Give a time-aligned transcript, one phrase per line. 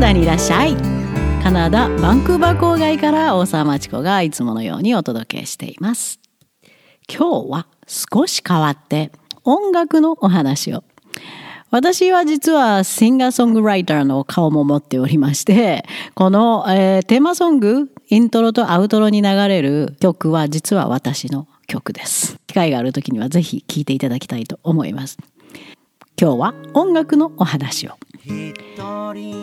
[0.00, 0.74] ダにいらっしゃい。
[1.42, 6.18] カナダバンクーバー郊外から大沢町子がいつものようにお届けしています。
[7.06, 9.12] 今日は少し変わって
[9.44, 10.84] 音楽のお話を。
[11.70, 15.84] 私は実はシンガーソングライターの顔も持っておりまして
[16.14, 22.38] この、えー、テーマソングイントロとアウトロに流れる曲は実は私の曲です。
[22.46, 25.18] 機会がある時にはぜひ聴いていただきたいと思います。
[26.20, 27.92] 今日は音楽のお話を。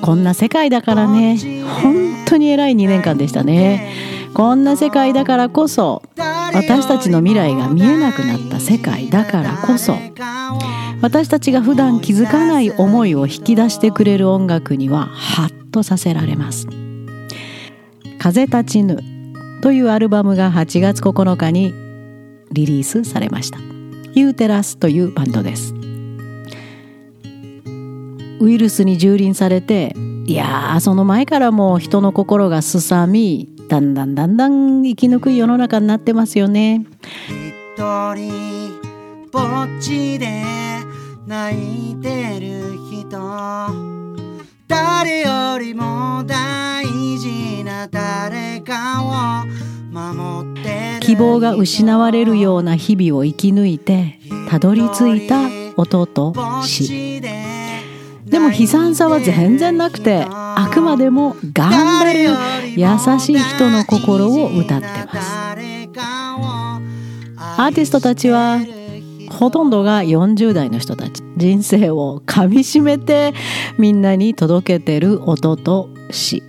[0.03, 1.39] こんな世界だからね。
[1.81, 3.91] 本当に偉い2年間でしたね。
[4.35, 6.03] こんな世界だからこそ
[6.53, 9.95] 私たちの未来が見えなくなった世界だからこそ
[11.01, 16.67] 私たちが普段気づかない思いを引き出してくれる音楽にはハッとさせられます
[18.19, 18.99] 「風立ちぬ」
[19.63, 21.73] というアルバムが8月9日に
[22.51, 23.57] リリースされました。
[24.13, 25.76] ユーテラスというバンドです
[28.39, 36.85] ウイルスに蹂躙されていやその前からも人の心がすさみだんだんだんだん生き抜く世の中になってますよね。
[37.27, 38.71] 一人
[39.31, 40.43] ぼっちで
[41.25, 43.19] 泣いてる人
[44.67, 49.45] 誰よりも大事な誰かを
[49.91, 56.33] 守って希望が失われるような日々を生き抜いてたどり着いた音と
[56.63, 57.06] 死。
[58.29, 62.19] でも悲惨さは全然なくてあくまでも頑張る
[62.75, 62.87] 優
[63.19, 65.47] しい人の心を歌ってます。
[67.59, 68.59] アーティストたちは
[69.29, 71.23] ほとんどが40代の人たち。
[71.37, 73.33] 人生をかみしめて
[73.77, 76.43] みんなに届けてる音と詩。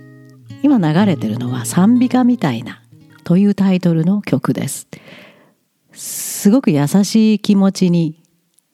[0.61, 2.81] 今流れてるのは賛美歌みたいな
[3.23, 4.87] というタイトルの曲です。
[5.93, 8.21] すごく優しい気持ちに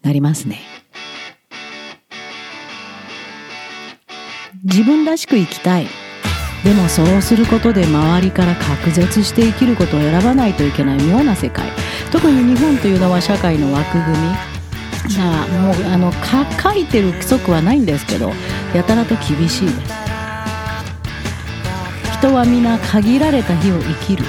[0.02, 0.75] なりますね。
[4.66, 5.88] 自分らしく生きたい。
[6.64, 11.72] でもそうすることで周りから隔絶して生きることを選ばないといけない妙な世界。
[12.12, 14.56] 特に日本というのは社会の枠組み。
[15.18, 18.34] がもうあの書いてる規則はないんですけど
[18.74, 19.94] やたらと厳しいです。
[22.18, 24.26] 人は皆限られた日を生きる。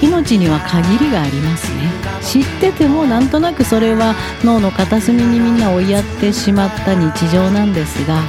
[0.00, 1.90] 命には限りがありますね。
[2.22, 8.22] 知っててもなんとなくそれは脳の片隅にみんな追いやってしまった日常なんですが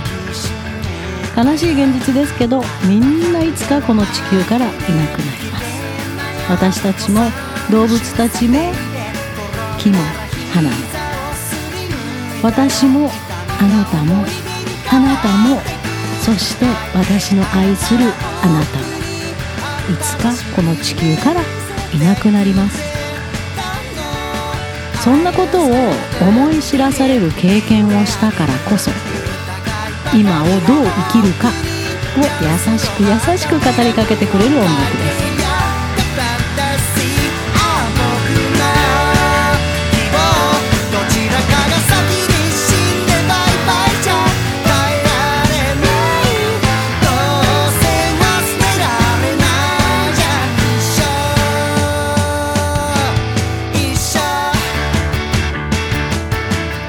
[1.35, 5.65] 悲しい現実ですけどみんないつかこの地球からいなくなります。
[6.49, 7.21] 私たちも
[7.71, 8.73] 動物たちも
[9.79, 9.97] 木も
[10.53, 10.75] 花も
[12.43, 13.09] 私も
[13.59, 14.25] あなたも
[14.91, 15.61] あなたも
[16.21, 18.05] そして私の愛する
[18.43, 18.83] あなたも
[19.93, 21.41] いつかこの地球から
[21.93, 22.93] いなくなります。
[25.03, 25.69] そんなことを
[26.21, 28.89] 思い知らされる経験をしたからこそ
[30.15, 31.49] 今をどう生きるか。
[32.15, 35.33] を優しく優しく語りかけてくれる音楽です。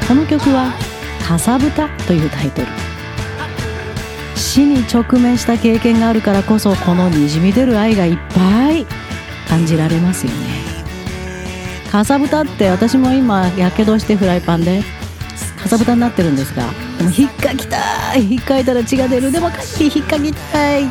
[0.07, 0.75] この曲は
[1.27, 2.84] 「かさぶた」というタイトル。
[4.55, 8.87] 死に直面した経験があるからこそこのにじみ出る愛がいっぱい
[9.49, 10.39] 感じられますよね。
[11.91, 14.85] かさぶたって私も今やけどしてフライパンで
[15.61, 18.33] かさぶたになってるんですがでも引っかきたい。
[18.33, 19.33] 引っかいたら血が出る。
[19.33, 20.85] でもかっき引っかきたい。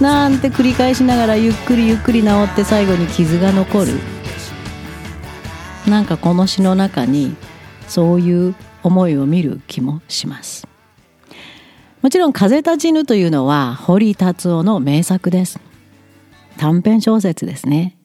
[0.00, 3.92] なんて繰り返しながらゆっくりゆっくり治って最後に傷が残る。
[5.88, 7.36] なんかこの詩の中に
[7.86, 10.66] そういう思いを見る気もします。
[12.04, 15.58] もちろん「風立ちぬ」というのは堀達夫の名作です。
[16.58, 17.96] 短編小説ですね、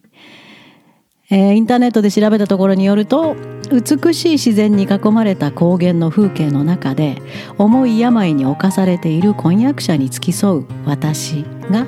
[1.30, 3.36] えー、インターネットで調べたところによると
[3.70, 7.22] 美しい自然に囲まれた高原の風景の中で
[7.58, 11.86] 重い病に侵されている婚約者に付き添う私が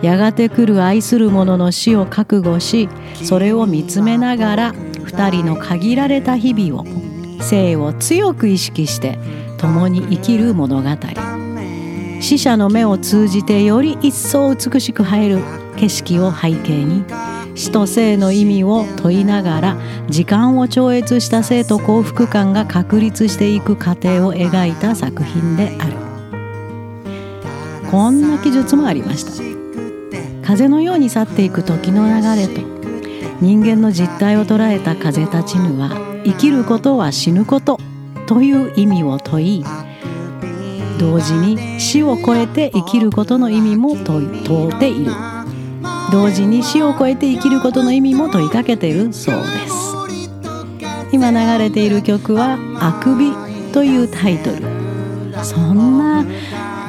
[0.00, 2.88] やがて来る愛する者の死を覚悟し
[3.24, 6.86] それを見つめながら2人の限られた日々を
[7.40, 9.18] 生を強く意識して
[9.58, 11.37] 共に生きる物語。
[12.20, 15.38] 死者の目を通じてより一層美しく映える
[15.76, 17.04] 景色を背景に
[17.54, 19.76] 死と生の意味を問いながら
[20.08, 26.08] 時間を超越した生と幸福感が確立していく過程を描いた作品である。
[27.90, 29.32] こんな記述もありました。
[30.46, 32.60] 風のように去っていく時の流れと
[33.40, 35.90] 人間の実態を捉えた風立ちぬは
[36.24, 37.78] 生きることは死ぬこと
[38.26, 39.64] という意味を問い
[40.98, 45.12] 同時に死を超えて生きることの意味も問うている。
[46.10, 49.78] 同時に死を超えて生きることの意味も問いかけているそうです。
[51.12, 53.32] 今流れている曲は「あくび」
[53.72, 54.78] というタイトル。
[55.42, 56.24] そんな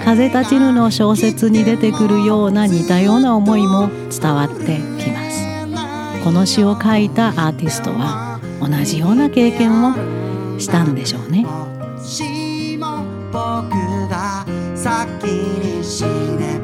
[0.03, 6.23] 風立ちぬの小説に出てくるような似たような思いも伝わってきます。
[6.23, 9.93] この詩を書いたアーティストは同じような経験を
[10.57, 11.45] したんでしょうね。
[13.31, 13.69] 僕
[14.09, 14.45] が
[14.75, 16.58] 先に死ねば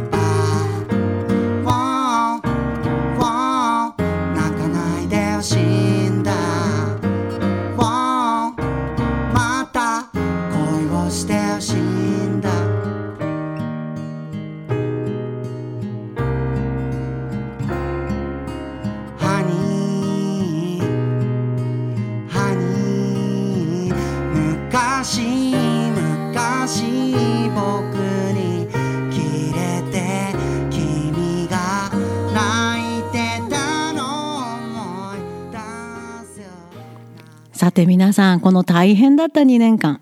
[37.55, 40.01] さて皆さんこの大変だった2年間。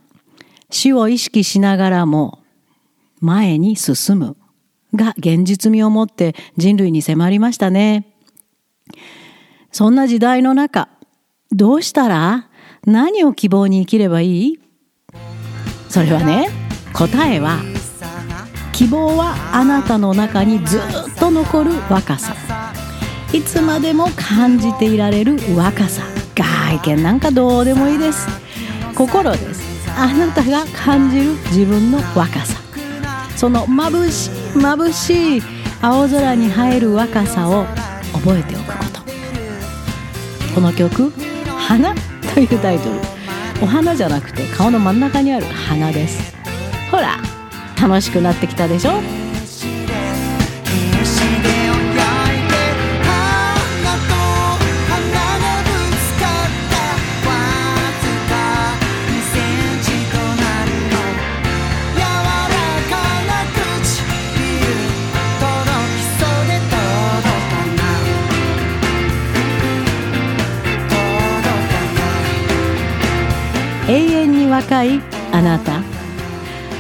[0.72, 2.40] 死を意識しながらも
[3.22, 4.38] 前に進む
[4.96, 8.16] が現実味を持って人類に迫りましたね。
[9.72, 10.90] そんな時代の中
[11.52, 12.50] どうしたら
[12.88, 14.60] 何を希望に生きればいい？
[15.90, 16.50] それはね
[16.92, 17.60] 答えは
[18.72, 20.82] 希望はあなたの中にずっ
[21.20, 22.36] と残る若さ。
[23.32, 26.02] いつまでも感じていられる若さ。
[26.36, 28.28] 外見なんかどうでもいいです。
[28.96, 29.90] 心です。
[29.98, 32.60] あなたが感じる自分の若さ。
[33.36, 35.44] その眩しい眩しい
[35.82, 37.66] 青空に映える若さを
[38.14, 39.02] 覚えておくこと。
[40.56, 41.12] この曲
[41.68, 41.94] 「花」
[42.34, 43.00] というタイトル。
[43.62, 46.34] お花じゃなくて顔の真ん中にある花です。
[46.92, 47.18] ほら
[47.82, 49.23] 楽しくなってきたでしょ？
[74.64, 75.02] 若い
[75.32, 75.82] あなた。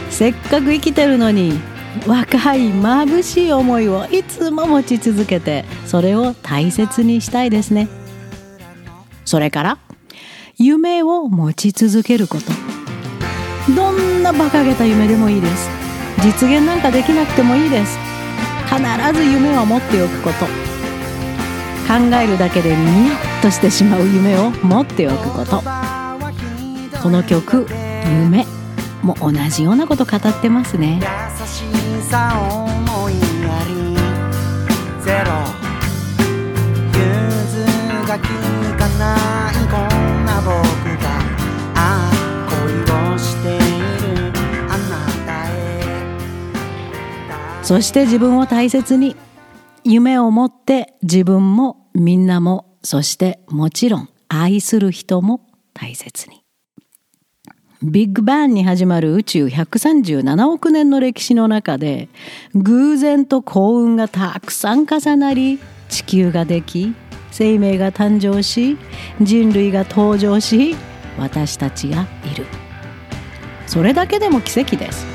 [0.09, 1.59] せっかく生きてるのに
[2.07, 7.89] 若い眩しい思いをいつも持ち続けてそれを大切にしたいですね。
[9.25, 9.77] それから
[10.57, 12.45] 夢を持ち続けること。
[13.75, 15.69] どんな馬鹿げた夢でもいいです。
[16.21, 17.97] 実現なんかできなくてもいいです。
[18.65, 18.81] 必
[19.13, 20.45] ず夢を持っておくこと。
[21.85, 26.02] 考えるだけでニヤッとしてしまう夢を持っておくこと。
[27.03, 27.67] この曲
[28.07, 28.47] 「夢」
[29.03, 31.01] も同じようなこと語ってますね。
[31.01, 31.65] 優し
[32.09, 33.19] さ思いや
[33.67, 33.97] り
[35.03, 35.33] ゼロ。
[36.93, 36.99] 融
[37.51, 38.21] 通が利
[38.79, 39.17] かな
[39.51, 40.53] いこんな僕
[41.03, 41.19] が
[41.75, 44.31] ああ恋をしている
[44.69, 44.95] あな
[45.25, 45.53] たへ。
[47.63, 49.17] そして自分を大切に
[49.83, 55.41] 夢を持って自分もみんなもそしてもちろん愛する人も
[55.73, 56.42] 大切に
[57.83, 62.07] ビッグバンに始まる宇宙137億年の歴史の中で
[62.55, 65.59] 偶然と幸運がたくさん重なり
[65.89, 66.95] 地球ができ
[67.31, 68.77] 生命が誕生し
[69.19, 70.77] 人類が登場し
[71.17, 72.45] 私たちがいる。
[73.67, 75.05] それだけでも奇跡です。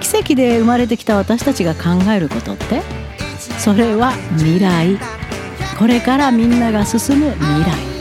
[0.00, 2.82] 奇跡で生まれてきた私たちが考えることって
[3.58, 4.98] それは未来。
[5.78, 7.91] これからみんなが進む未来。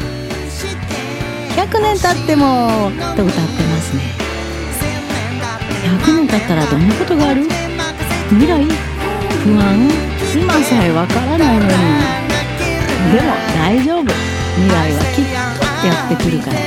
[1.72, 4.02] 100年経ってもと歌ってますね。
[6.04, 7.44] 100年経ったらどんなことがある？
[8.30, 9.90] 未来不安？
[10.36, 11.70] 今さえわからないのに。
[13.14, 14.04] でも大丈夫。
[14.04, 15.26] 未来はきっ
[15.80, 16.60] とやってくるから。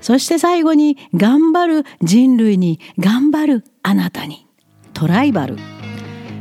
[0.00, 4.46] そして最後に頑張る人類に頑張るあなたに。
[4.94, 5.58] トライバル。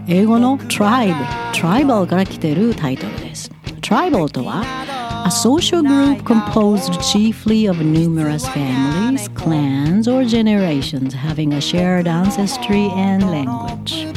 [0.07, 1.13] 英語の tribe
[1.53, 3.51] トライバルから来ているタイトルです。
[3.87, 4.65] Tribal とは
[5.25, 12.91] A social group composed chiefly of numerous families, clans, or generations having a shared ancestry
[12.97, 14.13] and language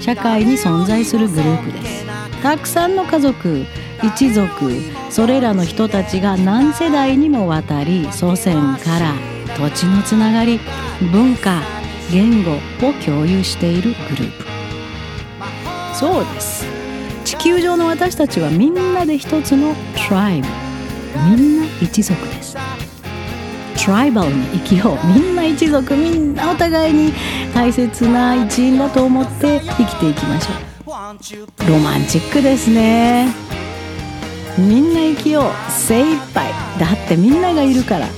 [0.00, 2.06] 社会に存在するグループです
[2.44, 3.64] たくさんの家族
[4.04, 4.70] 一族
[5.10, 9.14] それらの人たちが何世代にもわたり祖先から
[9.58, 10.60] 土地のつながり
[11.10, 11.60] 文化
[12.12, 16.79] 言語を共有しているグループそうです
[17.30, 19.72] 地球上の私たちはみんなで一つの
[20.08, 20.48] トライブ
[21.36, 22.56] みんな一族です。
[23.84, 25.06] トライバルに生きよう。
[25.06, 25.94] みんな一族。
[25.94, 27.12] みんなお互いに
[27.54, 30.54] 大切な一員だと思って生きていきましょ
[30.90, 31.70] う。
[31.70, 33.28] ロマンチックですね。
[34.58, 35.70] みんな生きよう。
[35.70, 36.50] 精一杯。
[36.80, 38.08] だってみんながいるから。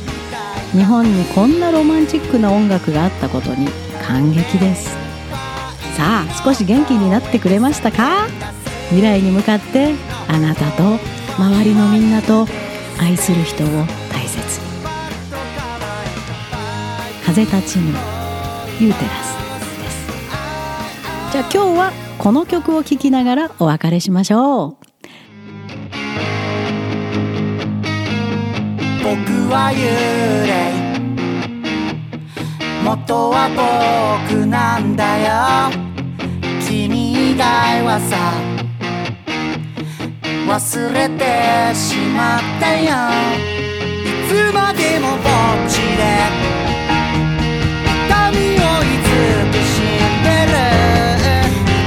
[0.73, 3.69] 日本にこんなロマンチックな音楽があったことに
[4.03, 4.89] 感激です。
[5.99, 8.27] さあ少し元気になってくれましたか？
[8.91, 9.95] 未来に向かって
[10.29, 10.99] あなたと
[11.39, 12.47] 周りのみんなと
[13.01, 13.67] 愛する人を
[14.11, 14.67] 大切に。
[17.25, 17.95] 風立ちぬ
[18.81, 19.37] ユーテラス
[19.81, 20.07] です。
[21.33, 24.77] じゃあ今日はこの曲を聴きながらお別れしましょう。
[29.03, 29.15] 僕
[29.51, 30.73] は幽霊。
[32.85, 33.49] 元は
[34.29, 35.71] 僕なんだよ。
[36.67, 38.42] 君以外はさ。
[40.53, 40.61] 忘
[40.93, 41.25] れて
[41.75, 42.85] しまったよ。
[42.85, 45.23] いつまでもぼっ
[45.67, 46.03] ちで。
[48.07, 49.09] 痛みをいつ
[49.49, 50.61] くしんでる。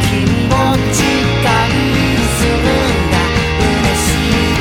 [0.09, 0.49] 君を
[0.91, 0.97] 時
[1.43, 3.13] 間にするんだ。
[3.69, 4.57] 嬉しい。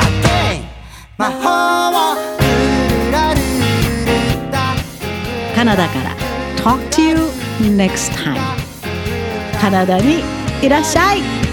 [0.00, 0.28] あけ
[1.16, 1.48] 魔法
[1.88, 2.44] をル
[3.06, 3.42] ルラルル
[4.04, 4.56] ルだ
[5.54, 6.12] カナダから。
[6.62, 7.16] Talk to you
[7.74, 8.36] next time
[9.58, 10.22] カナダに
[10.62, 11.43] いらっしゃい。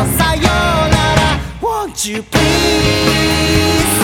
[0.00, 3.99] のさよなら Won't you please